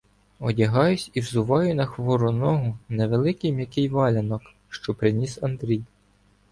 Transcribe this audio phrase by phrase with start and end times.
[0.39, 5.83] Одягаюся і взуваю на хвору ногу невеликий м'який валянок, що приніс Андрій.